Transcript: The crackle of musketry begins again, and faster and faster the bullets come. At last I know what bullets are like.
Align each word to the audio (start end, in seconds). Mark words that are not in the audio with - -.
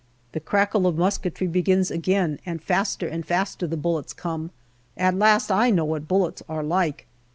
The 0.31 0.39
crackle 0.39 0.87
of 0.87 0.97
musketry 0.97 1.45
begins 1.45 1.91
again, 1.91 2.39
and 2.43 2.59
faster 2.59 3.07
and 3.07 3.23
faster 3.23 3.67
the 3.67 3.77
bullets 3.77 4.13
come. 4.13 4.49
At 4.97 5.13
last 5.13 5.51
I 5.51 5.69
know 5.69 5.85
what 5.85 6.07
bullets 6.07 6.41
are 6.49 6.63
like. 6.63 7.05